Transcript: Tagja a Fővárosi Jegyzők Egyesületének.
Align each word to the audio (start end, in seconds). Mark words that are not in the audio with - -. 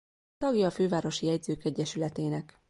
Tagja 0.37 0.67
a 0.67 0.71
Fővárosi 0.71 1.25
Jegyzők 1.25 1.63
Egyesületének. 1.65 2.57